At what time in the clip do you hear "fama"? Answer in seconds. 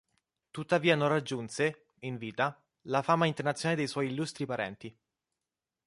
3.03-3.27